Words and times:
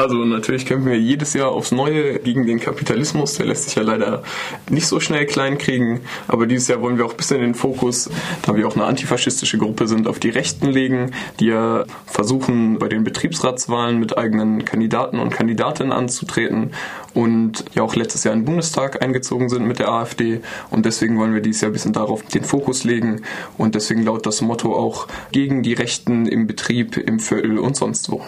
Also 0.00 0.24
natürlich 0.24 0.64
kämpfen 0.64 0.90
wir 0.90 0.98
jedes 0.98 1.34
Jahr 1.34 1.50
aufs 1.50 1.72
Neue 1.72 2.20
gegen 2.20 2.46
den 2.46 2.58
Kapitalismus. 2.58 3.34
Der 3.34 3.44
lässt 3.44 3.64
sich 3.64 3.74
ja 3.74 3.82
leider 3.82 4.22
nicht 4.70 4.86
so 4.86 4.98
schnell 4.98 5.26
kleinkriegen. 5.26 6.00
Aber 6.26 6.46
dieses 6.46 6.68
Jahr 6.68 6.80
wollen 6.80 6.96
wir 6.96 7.04
auch 7.04 7.10
ein 7.10 7.18
bisschen 7.18 7.42
den 7.42 7.54
Fokus, 7.54 8.08
da 8.40 8.56
wir 8.56 8.66
auch 8.66 8.74
eine 8.74 8.86
antifaschistische 8.86 9.58
Gruppe 9.58 9.86
sind, 9.86 10.08
auf 10.08 10.18
die 10.18 10.30
Rechten 10.30 10.68
legen, 10.68 11.10
die 11.38 11.48
ja 11.48 11.84
versuchen, 12.06 12.78
bei 12.78 12.88
den 12.88 13.04
Betriebsratswahlen 13.04 13.98
mit 13.98 14.16
eigenen 14.16 14.64
Kandidaten 14.64 15.18
und 15.18 15.34
Kandidatinnen 15.34 15.92
anzutreten 15.92 16.70
und 17.12 17.66
ja 17.74 17.82
auch 17.82 17.94
letztes 17.94 18.24
Jahr 18.24 18.32
in 18.32 18.40
den 18.40 18.46
Bundestag 18.46 19.02
eingezogen 19.02 19.50
sind 19.50 19.66
mit 19.66 19.80
der 19.80 19.90
AfD. 19.90 20.40
Und 20.70 20.86
deswegen 20.86 21.18
wollen 21.18 21.34
wir 21.34 21.42
dieses 21.42 21.60
Jahr 21.60 21.68
ein 21.68 21.74
bisschen 21.74 21.92
darauf 21.92 22.22
den 22.22 22.44
Fokus 22.44 22.84
legen. 22.84 23.20
Und 23.58 23.74
deswegen 23.74 24.02
lautet 24.02 24.24
das 24.24 24.40
Motto 24.40 24.74
auch 24.74 25.08
gegen 25.30 25.62
die 25.62 25.74
Rechten 25.74 26.24
im 26.24 26.46
Betrieb, 26.46 26.96
im 26.96 27.20
Viertel 27.20 27.58
und 27.58 27.76
sonst 27.76 28.10
wo. 28.10 28.22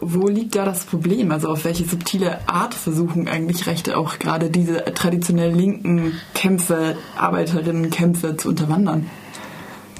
Wo 0.00 0.28
liegt 0.28 0.56
da 0.56 0.64
das 0.64 0.84
Problem? 0.84 1.30
Also 1.30 1.48
auf 1.48 1.64
welche 1.64 1.84
subtile 1.84 2.48
Art 2.48 2.72
versuchen 2.72 3.28
eigentlich 3.28 3.66
Rechte 3.66 3.98
auch 3.98 4.18
gerade 4.18 4.48
diese 4.48 4.82
traditionell 4.94 5.52
linken 5.52 6.18
Kämpfe, 6.34 6.96
Arbeiterinnenkämpfe 7.16 8.36
zu 8.36 8.48
unterwandern? 8.48 9.10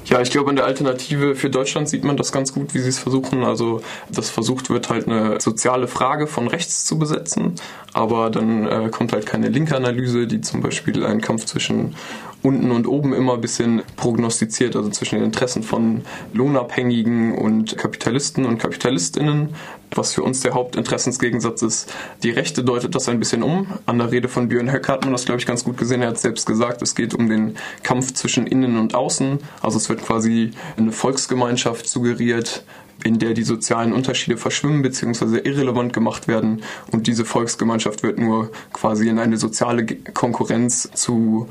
Ja, 0.05 0.19
ich 0.19 0.31
glaube, 0.31 0.49
in 0.49 0.55
der 0.55 0.65
Alternative 0.65 1.35
für 1.35 1.51
Deutschland 1.51 1.87
sieht 1.87 2.03
man 2.03 2.17
das 2.17 2.31
ganz 2.31 2.53
gut, 2.53 2.73
wie 2.73 2.79
sie 2.79 2.89
es 2.89 2.97
versuchen. 2.97 3.43
Also, 3.43 3.81
dass 4.09 4.31
versucht 4.31 4.71
wird, 4.71 4.89
halt 4.89 5.07
eine 5.07 5.39
soziale 5.39 5.87
Frage 5.87 6.25
von 6.25 6.47
rechts 6.47 6.83
zu 6.85 6.97
besetzen. 6.97 7.53
Aber 7.93 8.31
dann 8.31 8.65
äh, 8.65 8.89
kommt 8.89 9.13
halt 9.13 9.27
keine 9.27 9.49
linke 9.49 9.75
Analyse, 9.75 10.25
die 10.25 10.41
zum 10.41 10.61
Beispiel 10.61 11.05
einen 11.05 11.21
Kampf 11.21 11.45
zwischen 11.45 11.95
unten 12.43 12.71
und 12.71 12.87
oben 12.87 13.13
immer 13.13 13.33
ein 13.33 13.41
bisschen 13.41 13.83
prognostiziert, 13.95 14.75
also 14.75 14.89
zwischen 14.89 15.15
den 15.15 15.25
Interessen 15.25 15.63
von 15.63 16.01
Lohnabhängigen 16.33 17.35
und 17.37 17.77
Kapitalisten 17.77 18.45
und 18.45 18.57
Kapitalistinnen, 18.57 19.49
was 19.93 20.13
für 20.13 20.23
uns 20.23 20.41
der 20.41 20.53
Hauptinteressensgegensatz 20.53 21.61
ist. 21.61 21.93
Die 22.23 22.31
Rechte 22.31 22.63
deutet 22.63 22.95
das 22.95 23.09
ein 23.09 23.19
bisschen 23.19 23.43
um. 23.43 23.67
An 23.85 23.97
der 23.97 24.11
Rede 24.11 24.27
von 24.27 24.47
Björn 24.47 24.71
Höcke 24.71 24.91
hat 24.91 25.03
man 25.03 25.11
das, 25.11 25.25
glaube 25.25 25.39
ich, 25.39 25.45
ganz 25.45 25.63
gut 25.63 25.77
gesehen. 25.77 26.01
Er 26.01 26.09
hat 26.09 26.19
selbst 26.19 26.45
gesagt, 26.45 26.81
es 26.81 26.95
geht 26.95 27.13
um 27.13 27.29
den 27.29 27.55
Kampf 27.83 28.13
zwischen 28.13 28.47
Innen 28.47 28.77
und 28.77 28.95
Außen. 28.95 29.39
Also 29.61 29.77
es 29.77 29.89
wird 29.89 30.01
quasi 30.01 30.51
eine 30.77 30.91
Volksgemeinschaft 30.91 31.87
suggeriert, 31.87 32.63
in 33.03 33.19
der 33.19 33.33
die 33.33 33.43
sozialen 33.43 33.93
Unterschiede 33.93 34.37
verschwimmen 34.37 34.81
bzw. 34.81 35.39
irrelevant 35.39 35.91
gemacht 35.93 36.27
werden 36.27 36.61
und 36.91 37.07
diese 37.07 37.25
Volksgemeinschaft 37.25 38.03
wird 38.03 38.19
nur 38.19 38.51
quasi 38.73 39.09
in 39.09 39.17
eine 39.17 39.37
soziale 39.37 39.85
Konkurrenz 39.85 40.89
zu 40.93 41.47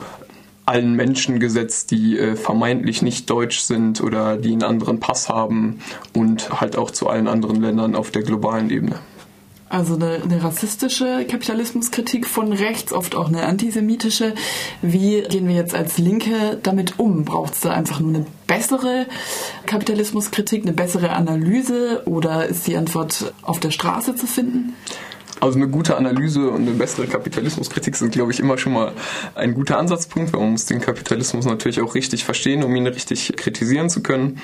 allen 0.71 0.95
Menschen 0.95 1.41
gesetzt, 1.41 1.91
die 1.91 2.17
äh, 2.17 2.37
vermeintlich 2.37 3.03
nicht 3.03 3.29
deutsch 3.29 3.61
sind 3.61 4.01
oder 4.01 4.37
die 4.37 4.53
einen 4.53 4.63
anderen 4.63 5.01
Pass 5.01 5.29
haben 5.29 5.81
und 6.15 6.61
halt 6.61 6.77
auch 6.77 6.91
zu 6.91 7.09
allen 7.09 7.27
anderen 7.27 7.61
Ländern 7.61 7.97
auf 7.97 8.11
der 8.11 8.23
globalen 8.23 8.71
Ebene. 8.71 9.01
Also 9.69 9.95
eine, 9.95 10.21
eine, 10.25 10.43
rassistische 10.43 11.25
Kapitalismuskritik 11.29 12.27
von 12.27 12.53
rechts, 12.53 12.93
oft 12.93 13.15
auch 13.15 13.29
eine 13.29 13.45
antisemitische. 13.45 14.35
Wie 14.83 15.23
gehen 15.23 15.47
wir 15.47 15.55
jetzt 15.55 15.77
als 15.77 15.97
Linke 15.97 16.59
damit 16.63 16.99
um? 16.99 17.25
Braucht 17.25 17.55
es 17.55 17.61
da 17.61 17.71
einfach 17.71 18.01
nur 18.01 18.13
eine 18.13 18.27
bessere 18.49 19.07
Kapitalismuskritik, 19.67 20.65
eine 20.65 20.73
bessere 20.73 21.11
Analyse 21.11 22.03
oder 22.07 22.47
ist 22.47 22.67
die 22.67 22.77
Antwort 22.77 23.33
auf 23.43 23.61
der 23.61 23.71
Straße 23.71 24.17
zu 24.17 24.27
finden? 24.27 24.75
Also 25.41 25.57
eine 25.57 25.69
gute 25.69 25.97
Analyse 25.97 26.51
und 26.51 26.63
eine 26.63 26.73
bessere 26.73 27.07
Kapitalismuskritik 27.07 27.97
sind, 27.97 28.13
glaube 28.13 28.31
ich, 28.31 28.41
immer 28.41 28.59
schon 28.59 28.75
mal 28.75 28.93
ein 29.35 29.55
guter 29.55 29.79
Ansatzpunkt, 29.79 30.33
weil 30.35 30.41
man 30.41 30.53
muss 30.53 30.67
den 30.67 30.81
Kapitalismus 30.81 31.47
natürlich 31.47 31.81
auch 31.81 31.95
richtig 31.95 32.25
verstehen, 32.25 32.63
um 32.63 32.77
ihn 32.77 32.87
richtig 32.87 33.33
kritisieren 33.37 33.89
zu 33.89 34.03
können. 34.03 34.41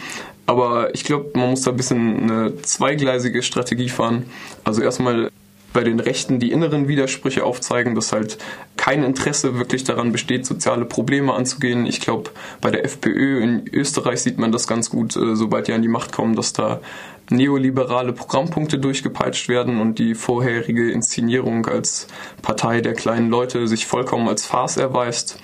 Aber 0.46 0.94
ich 0.94 1.04
glaube, 1.04 1.30
man 1.34 1.50
muss 1.50 1.62
da 1.62 1.70
ein 1.70 1.76
bisschen 1.76 2.30
eine 2.30 2.62
zweigleisige 2.62 3.42
Strategie 3.42 3.90
fahren. 3.90 4.24
Also 4.64 4.80
erstmal 4.80 5.30
bei 5.76 5.84
den 5.84 6.00
Rechten 6.00 6.38
die 6.38 6.52
inneren 6.52 6.88
Widersprüche 6.88 7.44
aufzeigen, 7.44 7.94
dass 7.94 8.10
halt 8.10 8.38
kein 8.78 9.04
Interesse 9.04 9.58
wirklich 9.58 9.84
daran 9.84 10.10
besteht, 10.10 10.46
soziale 10.46 10.86
Probleme 10.86 11.34
anzugehen. 11.34 11.84
Ich 11.84 12.00
glaube, 12.00 12.30
bei 12.62 12.70
der 12.70 12.86
FPÖ 12.86 13.42
in 13.42 13.64
Österreich 13.70 14.22
sieht 14.22 14.38
man 14.38 14.52
das 14.52 14.66
ganz 14.66 14.88
gut, 14.88 15.14
äh, 15.16 15.36
sobald 15.36 15.68
die 15.68 15.74
an 15.74 15.82
die 15.82 15.88
Macht 15.88 16.12
kommen, 16.12 16.34
dass 16.34 16.54
da 16.54 16.80
neoliberale 17.30 18.12
Programmpunkte 18.12 18.78
durchgepeitscht 18.78 19.48
werden 19.48 19.80
und 19.80 19.98
die 19.98 20.14
vorherige 20.14 20.90
Inszenierung 20.90 21.66
als 21.66 22.06
Partei 22.42 22.80
der 22.80 22.94
kleinen 22.94 23.30
Leute 23.30 23.66
sich 23.66 23.86
vollkommen 23.86 24.28
als 24.28 24.46
Farce 24.46 24.76
erweist. 24.76 25.38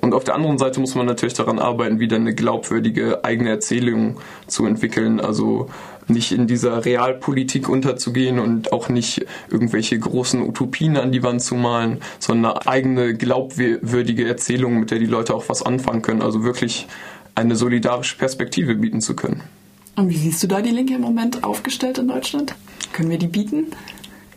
Und 0.00 0.14
auf 0.14 0.24
der 0.24 0.34
anderen 0.34 0.58
Seite 0.58 0.80
muss 0.80 0.94
man 0.94 1.06
natürlich 1.06 1.34
daran 1.34 1.58
arbeiten, 1.58 2.00
wieder 2.00 2.16
eine 2.16 2.34
glaubwürdige 2.34 3.24
eigene 3.24 3.50
Erzählung 3.50 4.18
zu 4.46 4.66
entwickeln. 4.66 5.20
Also 5.20 5.68
nicht 6.08 6.32
in 6.32 6.46
dieser 6.46 6.84
Realpolitik 6.84 7.68
unterzugehen 7.68 8.38
und 8.38 8.72
auch 8.72 8.88
nicht 8.88 9.26
irgendwelche 9.50 9.98
großen 9.98 10.42
Utopien 10.42 10.96
an 10.96 11.12
die 11.12 11.22
Wand 11.22 11.42
zu 11.42 11.54
malen, 11.54 12.00
sondern 12.18 12.52
eine 12.52 12.66
eigene 12.66 13.14
glaubwürdige 13.14 14.26
Erzählung, 14.26 14.80
mit 14.80 14.90
der 14.90 14.98
die 14.98 15.06
Leute 15.06 15.34
auch 15.34 15.48
was 15.48 15.62
anfangen 15.62 16.02
können. 16.02 16.22
Also 16.22 16.44
wirklich 16.44 16.88
eine 17.34 17.56
solidarische 17.56 18.16
Perspektive 18.16 18.74
bieten 18.74 19.00
zu 19.00 19.14
können. 19.14 19.42
Und 19.98 20.10
wie 20.10 20.16
siehst 20.16 20.40
du 20.44 20.46
da 20.46 20.62
die 20.62 20.70
Linke 20.70 20.94
im 20.94 21.00
Moment 21.00 21.42
aufgestellt 21.42 21.98
in 21.98 22.06
Deutschland? 22.06 22.54
Können 22.92 23.10
wir 23.10 23.18
die 23.18 23.26
bieten? 23.26 23.66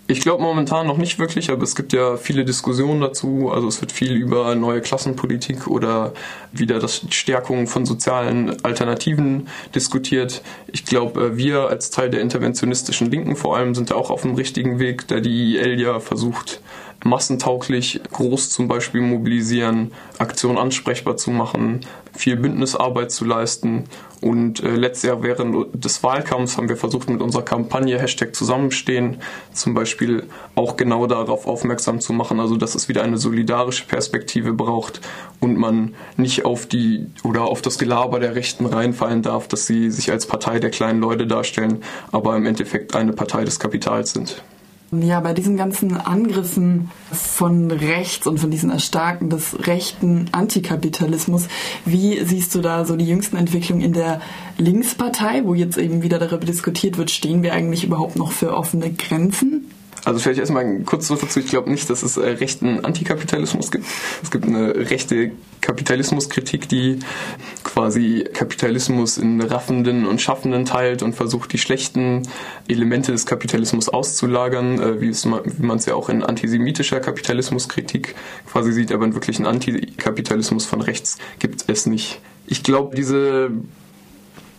Ich 0.07 0.21
glaube 0.21 0.41
momentan 0.41 0.87
noch 0.87 0.97
nicht 0.97 1.19
wirklich, 1.19 1.51
aber 1.51 1.61
es 1.61 1.75
gibt 1.75 1.93
ja 1.93 2.17
viele 2.17 2.43
Diskussionen 2.43 2.99
dazu. 2.99 3.51
Also 3.53 3.67
es 3.67 3.79
wird 3.79 3.91
viel 3.91 4.13
über 4.13 4.55
neue 4.55 4.81
Klassenpolitik 4.81 5.67
oder 5.67 6.13
wieder 6.51 6.79
das 6.79 7.05
Stärkung 7.11 7.67
von 7.67 7.85
sozialen 7.85 8.57
Alternativen 8.65 9.49
diskutiert. 9.75 10.41
Ich 10.73 10.83
glaube, 10.83 11.27
äh, 11.27 11.37
wir 11.37 11.67
als 11.67 11.91
Teil 11.91 12.09
der 12.09 12.21
interventionistischen 12.21 13.11
Linken 13.11 13.35
vor 13.35 13.55
allem 13.55 13.75
sind 13.75 13.91
da 13.91 13.95
auch 13.95 14.09
auf 14.09 14.23
dem 14.23 14.33
richtigen 14.33 14.79
Weg, 14.79 15.07
da 15.09 15.19
die 15.19 15.57
IEL 15.57 15.79
ja 15.79 15.99
versucht, 15.99 16.59
massentauglich 17.03 18.01
groß 18.11 18.49
zum 18.49 18.67
Beispiel 18.67 19.01
mobilisieren, 19.01 19.91
Aktionen 20.19 20.57
ansprechbar 20.57 21.17
zu 21.17 21.31
machen, 21.31 21.81
viel 22.13 22.35
Bündnisarbeit 22.35 23.11
zu 23.11 23.25
leisten. 23.25 23.85
Und 24.21 24.61
äh, 24.61 24.75
letztes 24.75 25.09
Jahr 25.09 25.23
während 25.23 25.83
des 25.83 26.03
Wahlkampfs 26.03 26.57
haben 26.57 26.69
wir 26.69 26.77
versucht, 26.77 27.09
mit 27.09 27.21
unserer 27.21 27.41
Kampagne 27.41 27.99
Hashtag 27.99 28.35
Zusammenstehen 28.35 29.17
zum 29.51 29.73
Beispiel 29.73 30.27
auch 30.53 30.77
genau 30.77 31.07
darauf 31.07 31.47
aufmerksam 31.47 31.99
zu 31.99 32.13
machen, 32.13 32.39
also 32.39 32.55
dass 32.55 32.75
es 32.75 32.87
wieder 32.87 33.01
eine 33.01 33.17
solidarische 33.17 33.85
Perspektive 33.85 34.53
braucht 34.53 35.01
und 35.39 35.57
man 35.57 35.95
nicht 36.17 36.45
auf 36.45 36.67
die 36.67 37.07
oder 37.23 37.45
auf 37.45 37.63
das 37.63 37.79
Gelaber 37.79 38.19
der 38.19 38.35
Rechten 38.35 38.67
reinfallen 38.67 39.23
darf, 39.23 39.47
dass 39.47 39.65
sie 39.65 39.89
sich 39.89 40.11
als 40.11 40.27
Partei 40.27 40.59
der 40.59 40.69
kleinen 40.69 41.01
Leute 41.01 41.25
darstellen, 41.25 41.81
aber 42.11 42.37
im 42.37 42.45
Endeffekt 42.45 42.95
eine 42.95 43.13
Partei 43.13 43.43
des 43.43 43.59
Kapitals 43.59 44.13
sind. 44.13 44.43
Ja, 44.93 45.21
bei 45.21 45.33
diesen 45.33 45.55
ganzen 45.55 45.95
Angriffen 45.95 46.91
von 47.13 47.71
rechts 47.71 48.27
und 48.27 48.39
von 48.41 48.51
diesen 48.51 48.71
Erstarken 48.71 49.29
des 49.29 49.65
rechten 49.65 50.25
Antikapitalismus, 50.33 51.47
wie 51.85 52.21
siehst 52.25 52.53
du 52.55 52.59
da 52.59 52.83
so 52.83 52.97
die 52.97 53.07
jüngsten 53.07 53.37
Entwicklungen 53.37 53.81
in 53.81 53.93
der 53.93 54.19
Linkspartei, 54.57 55.43
wo 55.45 55.53
jetzt 55.53 55.77
eben 55.77 56.03
wieder 56.03 56.19
darüber 56.19 56.45
diskutiert 56.45 56.97
wird, 56.97 57.09
stehen 57.09 57.41
wir 57.41 57.53
eigentlich 57.53 57.85
überhaupt 57.85 58.17
noch 58.17 58.33
für 58.33 58.53
offene 58.53 58.91
Grenzen? 58.91 59.70
Also 60.03 60.19
vielleicht 60.19 60.39
erstmal 60.39 60.79
kurz 60.79 61.07
so 61.07 61.15
dazu, 61.15 61.39
ich 61.39 61.47
glaube 61.47 61.69
nicht, 61.69 61.89
dass 61.89 62.01
es 62.01 62.17
äh, 62.17 62.27
rechten 62.27 62.83
Antikapitalismus 62.83 63.71
gibt. 63.71 63.85
Es 64.23 64.31
gibt 64.31 64.45
eine 64.45 64.75
rechte 64.89 65.31
Kapitalismuskritik, 65.61 66.67
die 66.67 66.99
quasi 67.63 68.27
Kapitalismus 68.33 69.17
in 69.17 69.39
Raffenden 69.41 70.07
und 70.07 70.19
Schaffenden 70.19 70.65
teilt 70.65 71.03
und 71.03 71.13
versucht, 71.13 71.53
die 71.53 71.59
schlechten 71.59 72.23
Elemente 72.67 73.11
des 73.11 73.27
Kapitalismus 73.27 73.89
auszulagern, 73.89 74.79
äh, 74.79 75.01
wie, 75.01 75.11
wie 75.11 75.65
man 75.65 75.77
es 75.77 75.85
ja 75.85 75.93
auch 75.93 76.09
in 76.09 76.23
antisemitischer 76.23 76.99
Kapitalismuskritik 76.99 78.15
quasi 78.51 78.71
sieht, 78.71 78.91
aber 78.91 79.03
einen 79.03 79.13
wirklichen 79.13 79.45
Antikapitalismus 79.45 80.65
von 80.65 80.81
rechts 80.81 81.19
gibt 81.37 81.63
es 81.67 81.85
nicht. 81.85 82.21
Ich 82.47 82.63
glaube, 82.63 82.95
diese 82.95 83.51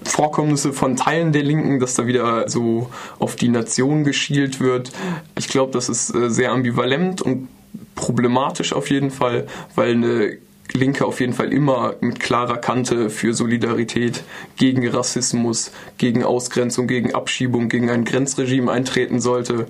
Vorkommnisse 0.04 0.72
von 0.72 0.96
Teilen 0.96 1.32
der 1.32 1.42
Linken, 1.42 1.80
dass 1.80 1.94
da 1.94 2.06
wieder 2.06 2.48
so 2.48 2.90
auf 3.18 3.36
die 3.36 3.48
Nation 3.48 4.04
geschielt 4.04 4.60
wird. 4.60 4.92
Ich 5.38 5.48
glaube, 5.48 5.72
das 5.72 5.88
ist 5.88 6.14
äh, 6.14 6.30
sehr 6.30 6.52
ambivalent 6.52 7.22
und 7.22 7.49
problematisch 7.94 8.72
auf 8.72 8.90
jeden 8.90 9.10
Fall, 9.10 9.46
weil 9.75 9.93
eine 9.93 10.38
Linke 10.72 11.04
auf 11.04 11.20
jeden 11.20 11.32
Fall 11.32 11.52
immer 11.52 11.96
mit 12.00 12.20
klarer 12.20 12.56
Kante 12.56 13.10
für 13.10 13.34
Solidarität 13.34 14.22
gegen 14.56 14.87
Rassismus, 14.88 15.70
gegen 15.99 16.25
Ausgrenzung, 16.25 16.87
gegen 16.87 17.14
Abschiebung, 17.14 17.69
gegen 17.69 17.90
ein 17.90 18.05
Grenzregime 18.05 18.70
eintreten 18.70 19.20
sollte. 19.20 19.66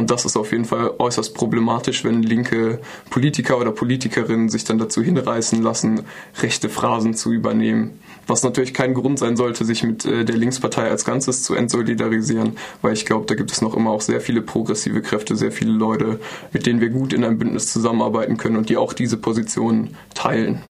Und 0.00 0.10
das 0.10 0.24
ist 0.24 0.38
auf 0.38 0.52
jeden 0.52 0.64
Fall 0.64 0.94
äußerst 0.98 1.34
problematisch, 1.34 2.04
wenn 2.04 2.22
linke 2.22 2.78
Politiker 3.10 3.58
oder 3.58 3.70
Politikerinnen 3.70 4.48
sich 4.48 4.64
dann 4.64 4.78
dazu 4.78 5.02
hinreißen 5.02 5.62
lassen, 5.62 6.04
rechte 6.40 6.70
Phrasen 6.70 7.12
zu 7.12 7.30
übernehmen. 7.32 8.00
Was 8.26 8.42
natürlich 8.42 8.72
kein 8.72 8.94
Grund 8.94 9.18
sein 9.18 9.36
sollte, 9.36 9.66
sich 9.66 9.82
mit 9.82 10.06
äh, 10.06 10.24
der 10.24 10.38
Linkspartei 10.38 10.88
als 10.88 11.04
Ganzes 11.04 11.42
zu 11.42 11.54
entsolidarisieren, 11.54 12.56
weil 12.80 12.94
ich 12.94 13.04
glaube, 13.04 13.26
da 13.26 13.34
gibt 13.34 13.52
es 13.52 13.60
noch 13.60 13.76
immer 13.76 13.90
auch 13.90 14.00
sehr 14.00 14.22
viele 14.22 14.40
progressive 14.40 15.02
Kräfte, 15.02 15.36
sehr 15.36 15.52
viele 15.52 15.72
Leute, 15.72 16.18
mit 16.54 16.64
denen 16.64 16.80
wir 16.80 16.88
gut 16.88 17.12
in 17.12 17.22
einem 17.22 17.36
Bündnis 17.36 17.70
zusammenarbeiten 17.70 18.38
können 18.38 18.56
und 18.56 18.70
die 18.70 18.78
auch 18.78 18.94
diese 18.94 19.18
Position 19.18 19.96
teilen. 20.14 20.62